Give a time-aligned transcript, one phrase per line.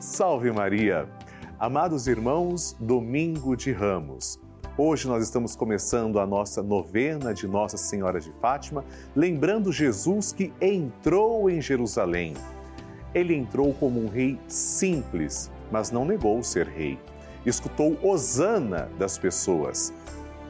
[0.00, 1.06] Salve Maria!
[1.58, 4.40] Amados irmãos, domingo de Ramos.
[4.78, 8.82] Hoje nós estamos começando a nossa novena de Nossa Senhora de Fátima,
[9.14, 12.32] lembrando Jesus que entrou em Jerusalém.
[13.14, 16.98] Ele entrou como um rei simples, mas não negou ser rei.
[17.44, 19.92] Escutou Hosana das pessoas.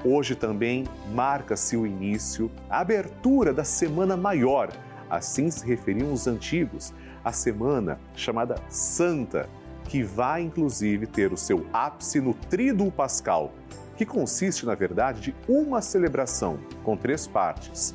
[0.05, 4.69] Hoje também marca-se o início, a abertura da Semana Maior,
[5.11, 6.95] assim se referiam os antigos,
[7.25, 9.49] a semana chamada Santa
[9.91, 13.53] que vai inclusive ter o seu ápice no Tríduo Pascal,
[13.97, 17.93] que consiste, na verdade, de uma celebração com três partes: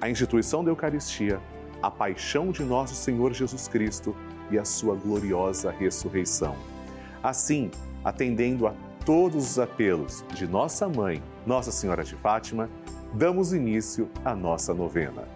[0.00, 1.40] a instituição da Eucaristia,
[1.80, 4.16] a paixão de nosso Senhor Jesus Cristo
[4.50, 6.56] e a sua gloriosa ressurreição.
[7.22, 7.70] Assim,
[8.04, 12.68] atendendo a todos os apelos de nossa mãe, Nossa Senhora de Fátima,
[13.14, 15.35] damos início à nossa novena.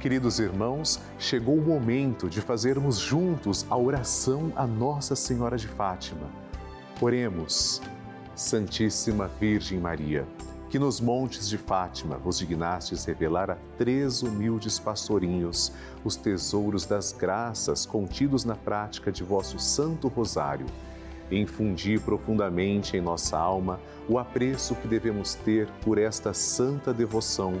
[0.00, 6.28] Queridos irmãos, chegou o momento de fazermos juntos a oração a Nossa Senhora de Fátima.
[7.00, 7.80] Oremos,
[8.34, 10.26] Santíssima Virgem Maria,
[10.68, 15.72] que nos montes de Fátima vos dignastes revelar a três humildes pastorinhos
[16.04, 20.66] os tesouros das graças contidos na prática de vosso Santo Rosário.
[21.30, 27.60] Infundi profundamente em nossa alma o apreço que devemos ter por esta santa devoção,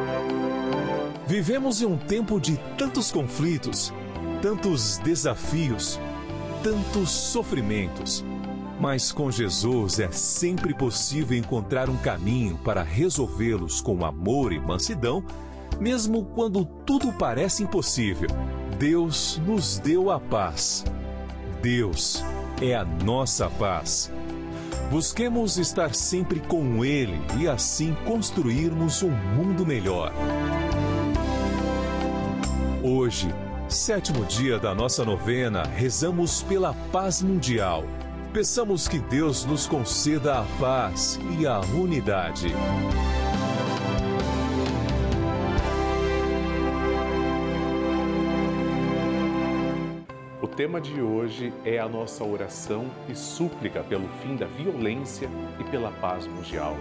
[1.31, 3.93] Vivemos em um tempo de tantos conflitos,
[4.41, 5.97] tantos desafios,
[6.61, 8.21] tantos sofrimentos.
[8.77, 15.23] Mas com Jesus é sempre possível encontrar um caminho para resolvê-los com amor e mansidão,
[15.79, 18.27] mesmo quando tudo parece impossível.
[18.77, 20.83] Deus nos deu a paz.
[21.61, 22.21] Deus
[22.61, 24.11] é a nossa paz.
[24.91, 30.11] Busquemos estar sempre com Ele e assim construirmos um mundo melhor.
[32.83, 33.27] Hoje,
[33.69, 37.83] sétimo dia da nossa novena, rezamos pela paz mundial.
[38.33, 42.47] Peçamos que Deus nos conceda a paz e a unidade.
[50.41, 55.29] O tema de hoje é a nossa oração e súplica pelo fim da violência
[55.59, 56.75] e pela paz mundial.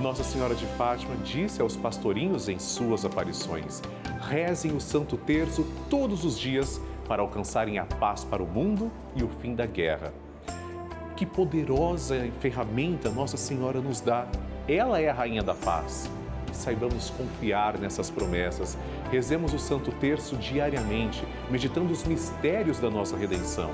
[0.00, 3.82] Nossa Senhora de Fátima disse aos pastorinhos em suas aparições:
[4.20, 9.22] rezem o Santo Terço todos os dias para alcançarem a paz para o mundo e
[9.22, 10.12] o fim da guerra
[11.20, 14.26] que poderosa ferramenta Nossa Senhora nos dá.
[14.66, 16.10] Ela é a rainha da paz.
[16.50, 18.78] Saibamos confiar nessas promessas.
[19.10, 23.68] Rezemos o Santo Terço diariamente, meditando os mistérios da nossa redenção.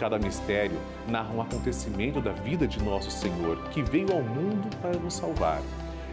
[0.00, 4.98] Cada mistério narra um acontecimento da vida de nosso Senhor, que veio ao mundo para
[4.98, 5.60] nos salvar.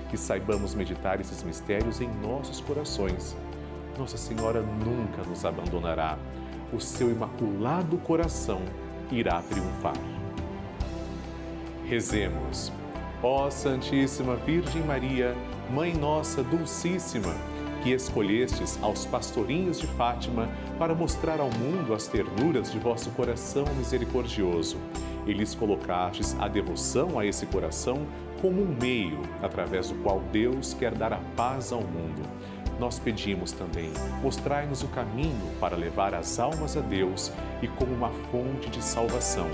[0.10, 3.34] Que saibamos meditar esses mistérios em nossos corações.
[3.98, 6.18] Nossa Senhora nunca nos abandonará.
[6.74, 8.62] O seu imaculado coração
[9.10, 9.96] irá triunfar.
[11.86, 12.74] Rezemos.
[13.24, 15.34] Ó Santíssima Virgem Maria,
[15.74, 17.34] Mãe Nossa Dulcíssima,
[17.88, 23.64] que escolhestes aos pastorinhos de Fátima para mostrar ao mundo as ternuras de vosso coração
[23.78, 24.76] misericordioso,
[25.26, 28.06] e lhes colocastes a devoção a esse coração
[28.42, 32.28] como um meio através do qual Deus quer dar a paz ao mundo.
[32.78, 33.90] Nós pedimos também,
[34.22, 37.32] mostrai-nos o caminho para levar as almas a Deus
[37.62, 39.48] e como uma fonte de salvação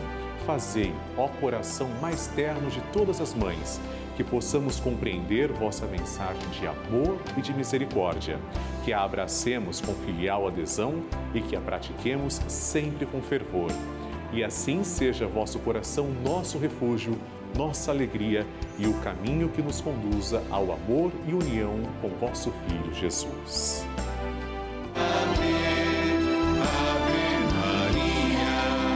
[0.45, 3.80] Fazei, ó coração mais terno de todas as mães,
[4.18, 8.38] que possamos compreender vossa mensagem de amor e de misericórdia,
[8.84, 11.01] que a abracemos com filial adesão
[11.34, 13.72] e que a pratiquemos sempre com fervor.
[14.34, 17.18] E assim seja vosso coração nosso refúgio,
[17.56, 18.46] nossa alegria
[18.78, 23.86] e o caminho que nos conduza ao amor e união com vosso Filho Jesus.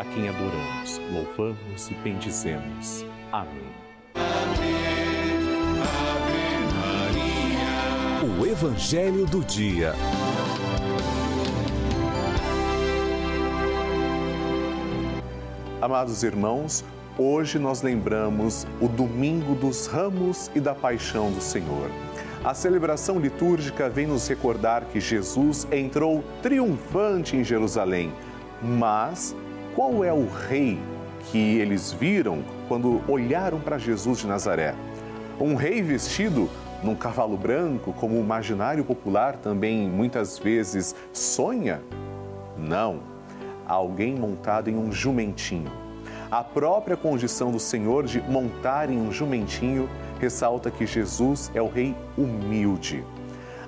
[0.00, 3.04] a quem adoramos, louvamos e bendizemos.
[3.30, 3.70] Amém.
[4.14, 4.64] Ave,
[5.82, 6.32] Ave
[8.24, 8.40] Maria.
[8.40, 9.92] O Evangelho do Dia.
[15.82, 16.82] Amados irmãos,
[17.18, 21.90] hoje nós lembramos o Domingo dos Ramos e da Paixão do Senhor.
[22.42, 28.10] A celebração litúrgica vem nos recordar que Jesus entrou triunfante em Jerusalém,
[28.62, 29.36] mas
[29.74, 30.78] qual é o rei
[31.30, 34.74] que eles viram quando olharam para Jesus de Nazaré?
[35.40, 36.50] Um rei vestido
[36.82, 41.80] num cavalo branco, como o imaginário popular também muitas vezes sonha?
[42.56, 43.00] Não.
[43.66, 45.70] Alguém montado em um jumentinho.
[46.30, 51.68] A própria condição do Senhor de montar em um jumentinho ressalta que Jesus é o
[51.68, 53.04] rei humilde.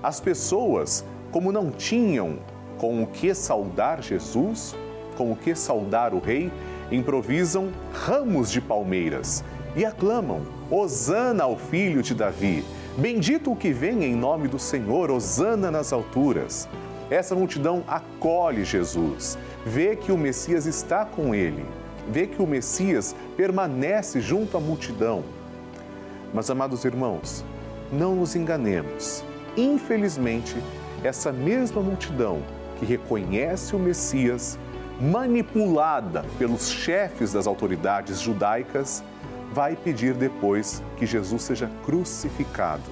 [0.03, 2.39] As pessoas, como não tinham
[2.79, 4.75] com o que saudar Jesus,
[5.23, 6.51] com o que saudar o rei,
[6.91, 9.45] improvisam ramos de palmeiras
[9.77, 12.65] e aclamam: Hosana ao filho de Davi!
[12.99, 16.69] Bendito o que vem em nome do Senhor, Hosana nas alturas.
[17.09, 21.65] Essa multidão acolhe Jesus, vê que o Messias está com ele,
[22.09, 25.23] vê que o Messias permanece junto à multidão.
[26.35, 27.45] Mas, amados irmãos,
[27.93, 29.23] não nos enganemos.
[29.57, 30.57] Infelizmente,
[31.05, 32.43] essa mesma multidão
[32.83, 34.59] que reconhece o Messias,
[35.01, 39.03] manipulada pelos chefes das autoridades judaicas,
[39.53, 42.91] vai pedir depois que Jesus seja crucificado.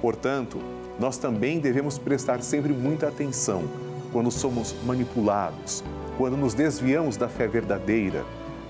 [0.00, 0.58] Portanto,
[0.98, 3.64] nós também devemos prestar sempre muita atenção
[4.12, 5.82] quando somos manipulados,
[6.16, 8.24] quando nos desviamos da fé verdadeira,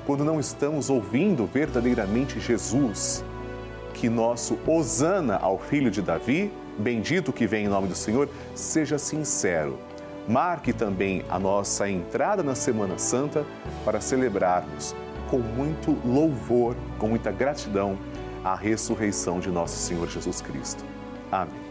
[0.06, 3.24] quando não estamos ouvindo verdadeiramente Jesus.
[3.92, 8.98] Que nosso hosana ao filho de Davi, bendito que vem em nome do Senhor, seja
[8.98, 9.78] sincero.
[10.28, 13.44] Marque também a nossa entrada na Semana Santa
[13.84, 14.94] para celebrarmos
[15.28, 17.98] com muito louvor, com muita gratidão,
[18.42, 20.84] a ressurreição de nosso Senhor Jesus Cristo.
[21.30, 21.64] Amém.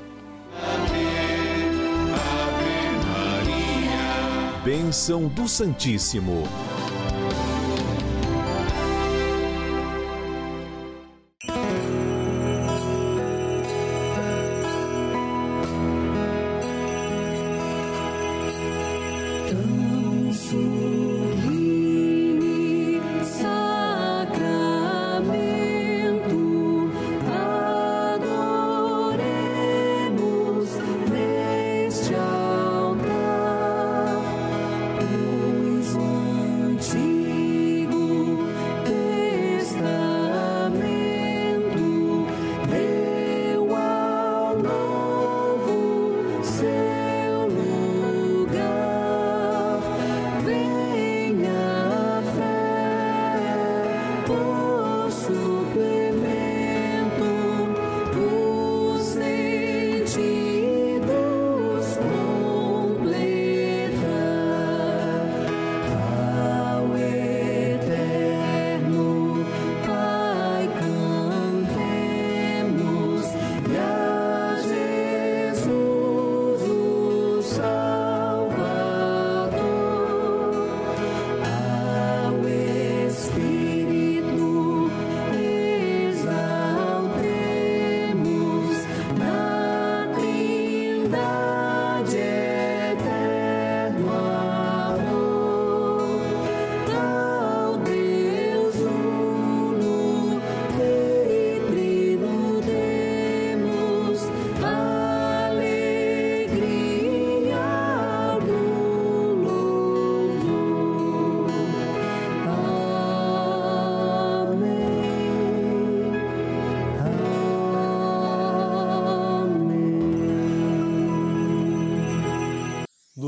[4.63, 6.43] Bênção do Santíssimo.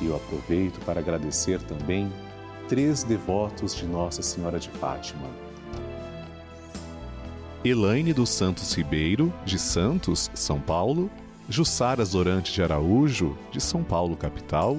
[0.00, 2.12] E eu aproveito para agradecer também
[2.68, 5.28] três devotos de Nossa Senhora de Fátima.
[7.64, 11.10] Elaine dos Santos Ribeiro, de Santos, São Paulo,
[11.48, 14.78] Jussara Zorante de Araújo, de São Paulo, capital,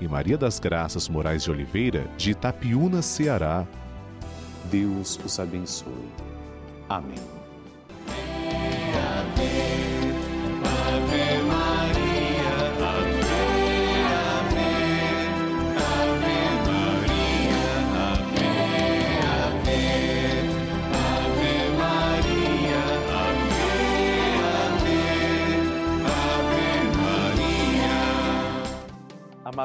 [0.00, 3.66] e Maria das Graças Moraes de Oliveira, de Itapiúna, Ceará.
[4.70, 6.10] Deus os abençoe.
[6.88, 7.45] Amém.